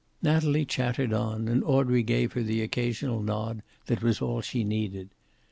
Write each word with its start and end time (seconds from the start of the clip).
Natalie 0.23 0.65
chattered 0.65 1.13
on, 1.13 1.47
and 1.47 1.63
Audrey 1.63 2.01
gave 2.01 2.33
her 2.33 2.41
the 2.41 2.63
occasional 2.63 3.21
nod 3.21 3.61
that 3.85 4.01
was 4.01 4.19
all 4.19 4.41
she 4.41 4.63
needed. 4.63 5.11